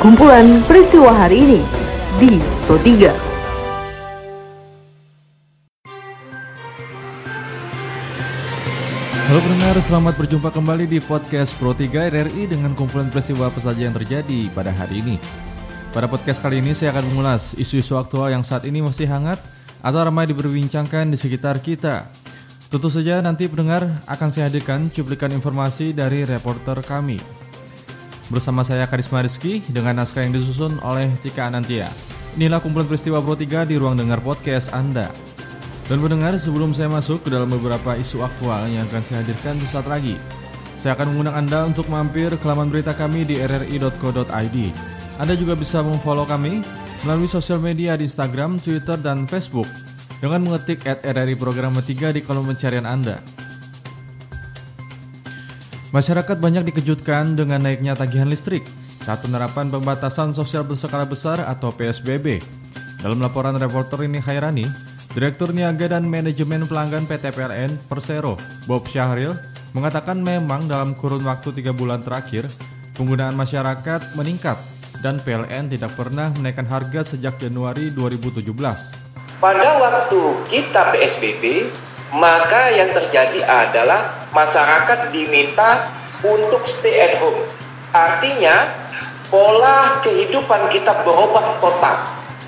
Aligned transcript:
kumpulan 0.00 0.64
peristiwa 0.64 1.12
hari 1.12 1.44
ini 1.44 1.60
di 2.16 2.40
Pro 2.64 2.80
3. 2.80 3.12
Halo 9.28 9.38
pendengar, 9.44 9.76
selamat 9.84 10.16
berjumpa 10.16 10.48
kembali 10.56 10.88
di 10.88 11.04
podcast 11.04 11.52
Pro 11.60 11.76
3 11.76 12.08
RRI 12.16 12.48
dengan 12.48 12.72
kumpulan 12.72 13.12
peristiwa 13.12 13.52
apa 13.52 13.60
saja 13.60 13.84
yang 13.84 13.92
terjadi 13.92 14.48
pada 14.56 14.72
hari 14.72 15.04
ini. 15.04 15.20
Pada 15.92 16.08
podcast 16.08 16.40
kali 16.40 16.64
ini 16.64 16.72
saya 16.72 16.96
akan 16.96 17.04
mengulas 17.12 17.52
isu-isu 17.60 18.00
aktual 18.00 18.32
yang 18.32 18.40
saat 18.40 18.64
ini 18.64 18.80
masih 18.80 19.04
hangat 19.04 19.36
atau 19.84 20.00
ramai 20.00 20.24
diperbincangkan 20.24 21.12
di 21.12 21.20
sekitar 21.20 21.60
kita. 21.60 22.08
Tentu 22.72 22.88
saja 22.88 23.20
nanti 23.20 23.52
pendengar 23.52 23.84
akan 24.08 24.28
saya 24.32 24.48
hadirkan 24.48 24.88
cuplikan 24.88 25.28
informasi 25.36 25.92
dari 25.92 26.24
reporter 26.24 26.80
kami. 26.80 27.49
Bersama 28.30 28.62
saya 28.62 28.86
Karisma 28.86 29.26
Rizky 29.26 29.58
dengan 29.66 29.98
naskah 29.98 30.22
yang 30.22 30.30
disusun 30.30 30.78
oleh 30.86 31.10
Tika 31.18 31.50
Anantia. 31.50 31.90
Inilah 32.38 32.62
kumpulan 32.62 32.86
peristiwa 32.86 33.18
Pro 33.18 33.34
3 33.34 33.66
di 33.66 33.74
ruang 33.74 33.98
dengar 33.98 34.22
podcast 34.22 34.70
Anda. 34.70 35.10
Dan 35.90 35.98
pendengar, 35.98 36.38
sebelum 36.38 36.70
saya 36.70 36.86
masuk 36.86 37.26
ke 37.26 37.34
dalam 37.34 37.50
beberapa 37.50 37.98
isu 37.98 38.22
aktual 38.22 38.70
yang 38.70 38.86
akan 38.86 39.02
saya 39.02 39.26
hadirkan 39.26 39.58
sesaat 39.58 39.90
lagi, 39.90 40.14
saya 40.78 40.94
akan 40.94 41.10
mengundang 41.10 41.42
Anda 41.42 41.66
untuk 41.66 41.90
mampir 41.90 42.30
ke 42.30 42.46
laman 42.46 42.70
berita 42.70 42.94
kami 42.94 43.26
di 43.26 43.42
rri.co.id. 43.42 44.56
Anda 45.18 45.34
juga 45.34 45.58
bisa 45.58 45.82
memfollow 45.82 46.22
kami 46.22 46.62
melalui 47.02 47.26
sosial 47.26 47.58
media 47.58 47.98
di 47.98 48.06
Instagram, 48.06 48.62
Twitter, 48.62 48.94
dan 48.94 49.26
Facebook 49.26 49.66
dengan 50.22 50.46
mengetik 50.46 50.86
at 50.86 51.02
Program 51.34 51.74
3 51.74 52.14
di 52.14 52.22
kolom 52.22 52.46
pencarian 52.46 52.86
Anda. 52.86 53.39
Masyarakat 55.90 56.38
banyak 56.38 56.70
dikejutkan 56.70 57.34
dengan 57.34 57.58
naiknya 57.58 57.98
tagihan 57.98 58.30
listrik 58.30 58.62
saat 59.02 59.26
penerapan 59.26 59.74
pembatasan 59.74 60.30
sosial 60.30 60.62
berskala 60.62 61.02
besar 61.02 61.42
atau 61.42 61.74
PSBB. 61.74 62.38
Dalam 63.02 63.18
laporan 63.18 63.58
reporter 63.58 64.06
ini 64.06 64.22
Khairani, 64.22 64.70
Direktur 65.10 65.50
Niaga 65.50 65.90
dan 65.90 66.06
Manajemen 66.06 66.70
Pelanggan 66.70 67.10
PT 67.10 67.34
PLN 67.34 67.74
Persero, 67.90 68.38
Bob 68.70 68.86
Syahril, 68.86 69.34
mengatakan 69.74 70.22
memang 70.22 70.70
dalam 70.70 70.94
kurun 70.94 71.26
waktu 71.26 71.58
tiga 71.58 71.74
bulan 71.74 72.06
terakhir, 72.06 72.46
penggunaan 72.94 73.34
masyarakat 73.34 74.14
meningkat 74.14 74.62
dan 75.02 75.18
PLN 75.18 75.74
tidak 75.74 75.90
pernah 75.98 76.30
menaikkan 76.38 76.70
harga 76.70 77.02
sejak 77.02 77.42
Januari 77.42 77.90
2017. 77.90 78.46
Pada 79.42 79.68
waktu 79.82 80.20
kita 80.46 80.94
PSBB, 80.94 81.66
maka 82.14 82.70
yang 82.70 82.94
terjadi 82.94 83.42
adalah 83.42 84.19
masyarakat 84.30 85.10
diminta 85.14 85.90
untuk 86.22 86.62
stay 86.66 87.10
at 87.10 87.14
home. 87.18 87.40
Artinya, 87.90 88.70
pola 89.30 89.98
kehidupan 90.02 90.70
kita 90.70 91.02
berubah 91.02 91.58
total, 91.58 91.96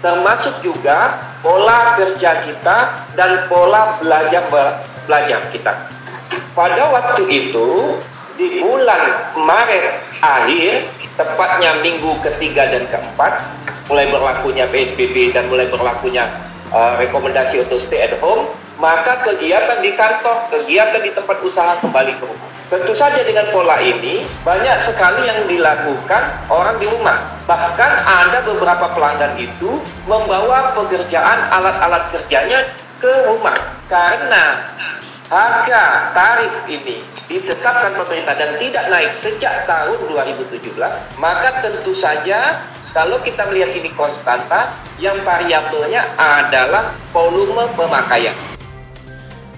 termasuk 0.02 0.62
juga 0.62 1.19
pola 1.42 1.98
kerja 1.98 2.47
kita 2.47 2.77
dan 3.19 3.47
pola 3.50 3.98
belajar 3.98 4.47
belajar 5.06 5.41
kita. 5.50 5.72
Pada 6.52 6.83
waktu 6.92 7.22
itu, 7.27 7.98
di 8.39 8.61
bulan 8.61 9.34
Maret 9.34 9.86
akhir, 10.22 10.89
tepatnya 11.17 11.80
minggu 11.80 12.19
ketiga 12.22 12.70
dan 12.70 12.86
keempat, 12.89 13.42
mulai 13.91 14.06
berlakunya 14.08 14.64
PSBB 14.70 15.34
dan 15.34 15.50
mulai 15.50 15.67
berlakunya 15.69 16.28
uh, 16.70 16.96
rekomendasi 17.00 17.67
untuk 17.67 17.78
stay 17.83 18.06
at 18.06 18.14
home, 18.22 18.48
maka 18.80 19.20
kegiatan 19.24 19.80
di 19.82 19.92
kantor, 19.92 20.48
kegiatan 20.48 21.00
di 21.02 21.10
tempat 21.12 21.38
usaha 21.44 21.76
kembali 21.80 22.12
ke 22.16 22.24
rumah. 22.24 22.50
Tentu 22.72 22.96
saja 22.96 23.20
dengan 23.20 23.52
pola 23.52 23.76
ini 23.84 24.24
banyak 24.40 24.80
sekali 24.80 25.28
yang 25.28 25.44
dilakukan 25.44 26.48
orang 26.48 26.80
di 26.80 26.88
rumah. 26.88 27.20
Bahkan 27.44 27.90
ada 28.00 28.40
beberapa 28.48 28.88
pelanggan 28.96 29.36
itu 29.36 29.76
membawa 30.08 30.72
pekerjaan 30.72 31.52
alat-alat 31.52 32.08
kerjanya 32.16 32.64
ke 32.96 33.12
rumah 33.28 33.61
karena 33.92 34.72
harga 35.28 36.12
tarif 36.16 36.55
ini 36.68 37.05
ditetapkan 37.28 37.92
pemerintah 37.96 38.36
dan 38.40 38.56
tidak 38.56 38.84
naik 38.88 39.12
sejak 39.12 39.64
tahun 39.64 39.96
2017, 40.08 40.77
maka 41.16 41.64
tentu 41.64 41.92
saja 41.96 42.61
kalau 42.92 43.16
kita 43.24 43.48
melihat 43.48 43.72
ini 43.72 43.88
konstanta, 43.96 44.77
yang 45.00 45.16
variabelnya 45.24 46.05
adalah 46.20 46.92
volume 47.08 47.64
pemakaian. 47.72 48.52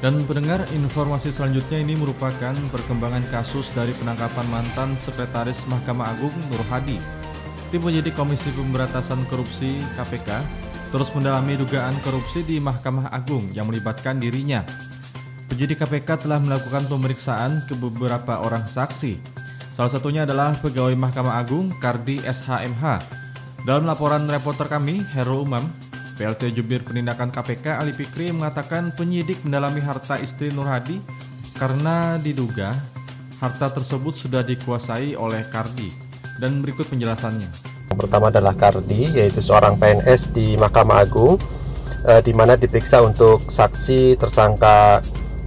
Dan 0.04 0.20
pendengar, 0.28 0.60
informasi 0.76 1.32
selanjutnya 1.32 1.80
ini 1.80 1.96
merupakan 1.96 2.52
perkembangan 2.68 3.24
kasus 3.32 3.72
dari 3.72 3.96
penangkapan 3.96 4.44
mantan 4.52 4.92
Sekretaris 5.00 5.64
Mahkamah 5.64 6.12
Agung 6.12 6.36
Nur 6.52 6.60
Hadi. 6.68 7.00
Tim 7.72 7.80
penyidik 7.80 8.12
Komisi 8.12 8.52
Pemberantasan 8.52 9.24
Korupsi 9.32 9.80
KPK 9.96 10.44
terus 10.92 11.08
mendalami 11.16 11.56
dugaan 11.56 11.96
korupsi 12.04 12.44
di 12.44 12.60
Mahkamah 12.60 13.16
Agung 13.16 13.48
yang 13.56 13.64
melibatkan 13.64 14.20
dirinya. 14.20 14.60
Penyidik 15.48 15.80
KPK 15.80 16.28
telah 16.28 16.36
melakukan 16.36 16.84
pemeriksaan 16.84 17.64
ke 17.64 17.72
beberapa 17.72 18.44
orang 18.44 18.68
saksi. 18.68 19.16
Salah 19.72 19.88
satunya 19.88 20.28
adalah 20.28 20.52
pegawai 20.60 20.92
Mahkamah 21.00 21.40
Agung 21.40 21.72
Kardi 21.80 22.20
SHMH. 22.20 23.00
Dalam 23.64 23.88
laporan 23.88 24.28
reporter 24.28 24.68
kami, 24.68 25.00
Herul 25.16 25.48
Umam, 25.48 25.64
PLT 26.14 26.54
Jubir 26.54 26.86
Penindakan 26.86 27.34
KPK 27.34 27.82
Ali 27.82 27.90
Fikri 27.90 28.30
mengatakan 28.30 28.94
penyidik 28.94 29.42
mendalami 29.42 29.82
harta 29.82 30.18
istri 30.22 30.54
Nur 30.54 30.70
Hadi 30.70 31.02
karena 31.58 32.18
diduga 32.22 32.74
harta 33.42 33.70
tersebut 33.74 34.14
sudah 34.14 34.46
dikuasai 34.46 35.18
oleh 35.18 35.42
Kardi. 35.50 35.90
Dan 36.38 36.62
berikut 36.62 36.90
penjelasannya. 36.90 37.46
Pertama 37.94 38.30
adalah 38.30 38.58
Kardi, 38.58 39.14
yaitu 39.14 39.38
seorang 39.38 39.78
PNS 39.78 40.34
di 40.34 40.58
Mahkamah 40.58 41.06
Agung, 41.06 41.38
eh, 42.06 42.18
di 42.24 42.34
mana 42.34 42.58
diperiksa 42.58 43.02
untuk 43.02 43.46
saksi 43.46 44.18
tersangka 44.18 44.98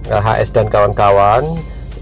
eh, 0.08 0.20
HS 0.20 0.56
dan 0.56 0.72
kawan-kawan 0.72 1.44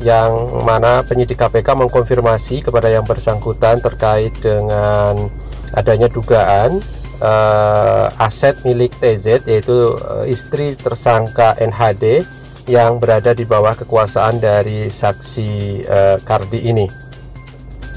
yang 0.05 0.31
mana 0.63 1.01
penyidik 1.03 1.41
KPK 1.41 1.73
mengkonfirmasi 1.73 2.63
kepada 2.63 2.93
yang 2.93 3.09
bersangkutan 3.09 3.81
terkait 3.81 4.37
dengan 4.39 5.33
adanya 5.73 6.07
dugaan 6.07 6.85
uh, 7.21 8.09
aset 8.21 8.57
milik 8.65 8.93
TZ 9.01 9.45
yaitu 9.49 9.97
uh, 9.97 10.25
istri 10.29 10.77
tersangka 10.77 11.57
NHD 11.57 12.25
yang 12.67 12.99
berada 12.99 13.31
di 13.31 13.47
bawah 13.47 13.79
kekuasaan 13.79 14.43
dari 14.43 14.91
saksi 14.91 15.51
uh, 15.87 16.17
Kardi 16.27 16.67
ini. 16.67 16.87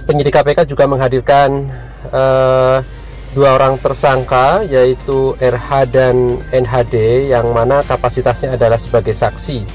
Penyidik 0.06 0.34
KPK 0.34 0.66
juga 0.66 0.90
menghadirkan 0.90 1.70
uh, 2.10 2.82
dua 3.34 3.50
orang 3.58 3.78
tersangka 3.78 4.66
yaitu 4.66 5.38
RH 5.38 5.70
dan 5.94 6.16
NHD 6.50 7.30
yang 7.30 7.54
mana 7.54 7.86
kapasitasnya 7.86 8.58
adalah 8.58 8.78
sebagai 8.78 9.14
saksi. 9.14 9.66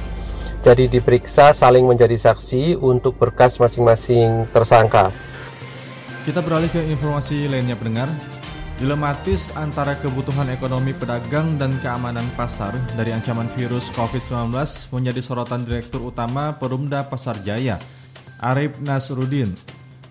Jadi 0.64 0.88
diperiksa 0.88 1.52
saling 1.52 1.84
menjadi 1.84 2.16
saksi 2.16 2.80
untuk 2.80 3.20
berkas 3.20 3.60
masing-masing 3.60 4.48
tersangka. 4.48 5.12
Kita 6.24 6.40
beralih 6.40 6.72
ke 6.72 6.80
informasi 6.80 7.52
lainnya 7.52 7.76
pendengar. 7.76 8.08
Dilematis 8.74 9.54
antara 9.54 9.94
kebutuhan 9.94 10.50
ekonomi 10.50 10.90
pedagang 10.90 11.54
dan 11.54 11.70
keamanan 11.78 12.26
pasar 12.34 12.74
dari 12.98 13.14
ancaman 13.14 13.46
virus 13.54 13.86
COVID-19 13.94 14.50
menjadi 14.90 15.20
sorotan 15.22 15.62
Direktur 15.62 16.10
Utama 16.10 16.58
Perumda 16.58 17.06
Pasar 17.06 17.38
Jaya, 17.46 17.78
Arif 18.42 18.74
Nasruddin. 18.82 19.54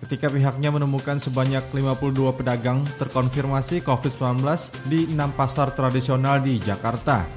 Ketika 0.00 0.32
pihaknya 0.32 0.72
menemukan 0.72 1.20
sebanyak 1.20 1.60
52 1.76 2.32
pedagang 2.40 2.88
terkonfirmasi 2.96 3.84
COVID-19 3.84 4.40
di 4.88 5.12
enam 5.12 5.36
pasar 5.36 5.68
tradisional 5.76 6.40
di 6.40 6.56
Jakarta. 6.56 7.28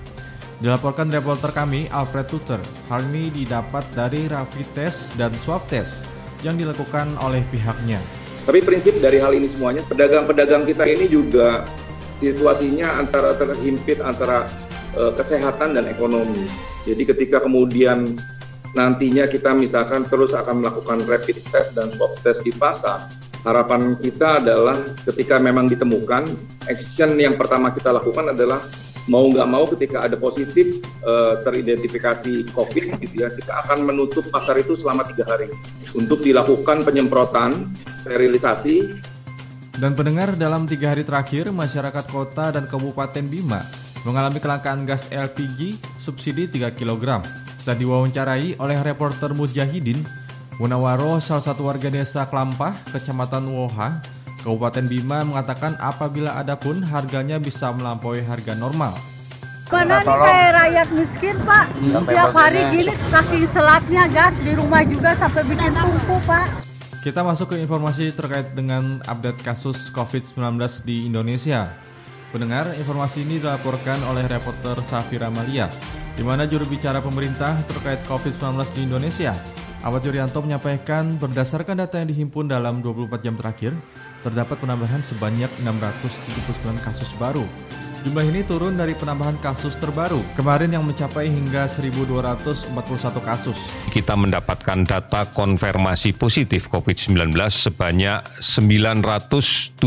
Dilaporkan 0.63 1.11
reporter 1.11 1.51
kami, 1.51 1.91
Alfred 1.91 2.31
Tuter, 2.31 2.63
hal 2.87 3.03
ini 3.11 3.35
didapat 3.35 3.83
dari 3.91 4.31
rapid 4.31 4.67
test 4.71 5.11
dan 5.19 5.35
swab 5.43 5.67
test 5.67 6.07
yang 6.39 6.55
dilakukan 6.55 7.19
oleh 7.19 7.43
pihaknya. 7.51 7.99
Tapi 8.47 8.63
prinsip 8.63 8.95
dari 9.03 9.19
hal 9.19 9.35
ini 9.35 9.51
semuanya, 9.51 9.83
pedagang-pedagang 9.83 10.63
kita 10.63 10.87
ini 10.87 11.11
juga 11.11 11.67
situasinya 12.23 12.95
antara 12.95 13.35
terhimpit 13.35 13.99
antara 13.99 14.47
e, 14.95 15.11
kesehatan 15.19 15.75
dan 15.75 15.91
ekonomi. 15.91 16.47
Jadi 16.87 17.03
ketika 17.03 17.43
kemudian 17.43 18.15
nantinya 18.71 19.27
kita 19.27 19.51
misalkan 19.51 20.07
terus 20.07 20.31
akan 20.31 20.63
melakukan 20.63 21.03
rapid 21.03 21.43
test 21.51 21.75
dan 21.75 21.91
swab 21.99 22.15
test 22.23 22.39
di 22.47 22.55
pasar, 22.55 23.11
harapan 23.43 23.99
kita 23.99 24.39
adalah 24.39 24.79
ketika 25.11 25.43
memang 25.43 25.67
ditemukan, 25.67 26.31
action 26.71 27.19
yang 27.19 27.35
pertama 27.35 27.75
kita 27.75 27.91
lakukan 27.91 28.31
adalah 28.31 28.63
mau 29.07 29.27
nggak 29.27 29.47
mau 29.47 29.63
ketika 29.71 30.03
ada 30.03 30.19
positif 30.19 30.83
uh, 31.03 31.39
teridentifikasi 31.43 32.47
COVID 32.51 32.83
gitu 32.99 33.15
ya, 33.23 33.31
kita 33.31 33.55
akan 33.67 33.87
menutup 33.87 34.27
pasar 34.31 34.59
itu 34.59 34.75
selama 34.75 35.07
tiga 35.07 35.23
hari 35.27 35.47
untuk 35.95 36.19
dilakukan 36.19 36.83
penyemprotan, 36.83 37.71
sterilisasi. 38.07 38.75
Dan 39.77 39.93
pendengar 39.93 40.33
dalam 40.33 40.65
tiga 40.65 40.95
hari 40.95 41.05
terakhir, 41.05 41.53
masyarakat 41.53 42.05
kota 42.09 42.49
dan 42.49 42.65
kabupaten 42.65 43.21
Bima 43.27 43.61
mengalami 44.01 44.39
kelangkaan 44.41 44.87
gas 44.87 45.05
LPG 45.11 45.77
subsidi 45.99 46.49
3 46.49 46.73
kg. 46.73 47.21
Saat 47.61 47.77
diwawancarai 47.83 48.57
oleh 48.57 48.79
reporter 48.79 49.35
Mujahidin, 49.35 50.01
Munawaro, 50.57 51.21
salah 51.21 51.45
satu 51.45 51.69
warga 51.69 51.91
desa 51.93 52.25
Kelampah, 52.25 52.73
Kecamatan 52.89 53.51
Woha, 53.53 54.01
Kabupaten 54.41 54.87
Bima 54.89 55.21
mengatakan 55.21 55.77
apabila 55.77 56.33
ada 56.39 56.57
pun 56.57 56.81
harganya 56.81 57.37
bisa 57.37 57.69
melampaui 57.69 58.23
harga 58.25 58.57
normal. 58.57 58.97
Mana 59.67 59.99
nih 59.99 60.07
kayak 60.07 60.51
rakyat 60.55 60.87
miskin 60.95 61.35
pak 61.43 61.67
Tiap 61.91 62.31
hari 62.31 62.61
gini 62.71 62.95
saking 63.11 63.43
selatnya 63.51 64.07
gas 64.07 64.39
di 64.39 64.55
rumah 64.55 64.79
juga 64.87 65.11
sampai 65.11 65.43
bikin 65.43 65.75
tumpu 65.75 66.15
pak 66.23 66.66
Kita 66.97 67.21
masuk 67.21 67.53
ke 67.53 67.61
informasi 67.61 68.09
terkait 68.09 68.57
dengan 68.57 68.97
update 69.05 69.45
kasus 69.45 69.93
COVID-19 69.93 70.57
di 70.81 71.05
Indonesia. 71.05 71.69
Pendengar, 72.33 72.73
informasi 72.73 73.23
ini 73.23 73.37
dilaporkan 73.37 74.01
oleh 74.09 74.25
reporter 74.25 74.81
Safira 74.81 75.29
Malia, 75.31 75.69
di 76.17 76.25
mana 76.25 76.49
juru 76.49 76.65
bicara 76.65 76.99
pemerintah 76.99 77.55
terkait 77.69 78.01
COVID-19 78.09 78.59
di 78.75 78.81
Indonesia, 78.83 79.31
Ahmad 79.85 80.03
Yuryanto 80.03 80.41
menyampaikan 80.41 81.21
berdasarkan 81.21 81.79
data 81.79 82.01
yang 82.01 82.09
dihimpun 82.09 82.49
dalam 82.49 82.81
24 82.81 83.23
jam 83.23 83.37
terakhir, 83.37 83.71
terdapat 84.25 84.57
penambahan 84.57 85.05
sebanyak 85.05 85.47
679 85.61 86.81
kasus 86.81 87.13
baru. 87.21 87.45
Jumlah 88.05 88.25
ini 88.29 88.41
turun 88.45 88.77
dari 88.77 88.93
penambahan 88.93 89.39
kasus 89.41 89.79
terbaru 89.79 90.21
kemarin 90.37 90.69
yang 90.73 90.85
mencapai 90.85 91.31
hingga 91.31 91.65
1.241 91.65 92.69
kasus. 93.23 93.57
kita 93.89 94.13
mendapatkan 94.13 94.85
data 94.85 95.25
konfirmasi 95.33 96.13
positif 96.13 96.69
COVID-19 96.69 97.33
sebanyak 97.49 98.21
979. 98.41 99.77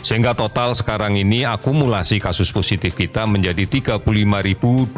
Sehingga 0.00 0.32
total 0.32 0.72
sekarang 0.72 1.16
ini 1.20 1.44
akumulasi 1.44 2.20
kasus 2.20 2.48
positif 2.52 2.96
kita 2.96 3.26
menjadi 3.28 3.66
35.295 4.00 4.94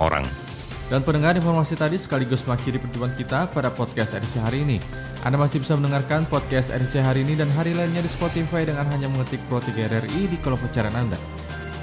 orang. 0.00 0.47
Dan 0.88 1.04
pendengar 1.04 1.36
informasi 1.36 1.76
tadi 1.76 2.00
sekaligus 2.00 2.48
mengakhiri 2.48 2.80
perjumpaan 2.80 3.12
kita 3.12 3.52
pada 3.52 3.68
podcast 3.68 4.16
edisi 4.16 4.40
hari 4.40 4.64
ini. 4.64 4.80
Anda 5.20 5.36
masih 5.36 5.60
bisa 5.60 5.76
mendengarkan 5.76 6.24
podcast 6.24 6.72
edisi 6.72 6.96
hari 6.96 7.28
ini 7.28 7.36
dan 7.36 7.52
hari 7.52 7.76
lainnya 7.76 8.00
di 8.00 8.08
Spotify 8.08 8.64
dengan 8.64 8.88
hanya 8.88 9.04
mengetik 9.12 9.36
Pro 9.52 9.60
3 9.60 9.68
RRI 9.68 10.32
di 10.32 10.36
kolom 10.40 10.56
pencarian 10.56 10.96
Anda. 10.96 11.20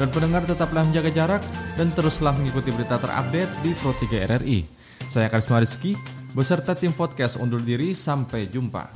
Dan 0.02 0.10
pendengar 0.10 0.50
tetaplah 0.50 0.82
menjaga 0.82 1.14
jarak 1.14 1.42
dan 1.78 1.94
teruslah 1.94 2.34
mengikuti 2.34 2.74
berita 2.74 2.98
terupdate 2.98 3.52
di 3.62 3.78
Pro 3.78 3.94
3 3.94 4.26
RRI. 4.26 4.60
Saya 5.06 5.30
Karisma 5.30 5.62
Rizky, 5.62 5.94
beserta 6.34 6.74
tim 6.74 6.90
podcast 6.90 7.38
undur 7.38 7.62
diri, 7.62 7.94
sampai 7.94 8.50
jumpa. 8.50 8.90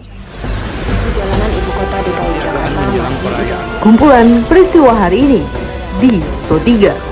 Perjalanan 0.89 1.49
ibu 1.53 1.71
kota 1.77 1.97
DKI 2.01 2.33
Jakarta 2.41 2.81
masih 2.81 3.29
tidak 3.29 3.61
Kumpulan 3.85 4.27
peristiwa 4.49 4.91
hari 4.91 5.17
ini 5.21 5.41
di 6.01 6.17
Pro 6.49 6.57
3 6.57 7.08